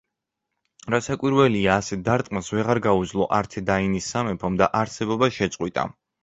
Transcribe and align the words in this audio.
რასაკვირველია, 0.93 1.75
ასეთ 1.83 2.01
დარტყმას 2.07 2.49
ვეღარ 2.55 2.81
გაუძლო 2.87 3.27
ართედაინის 3.41 4.09
სამეფომ 4.15 4.59
და 4.63 4.71
არსებობა 4.81 5.31
შეწყვიტა. 5.39 5.87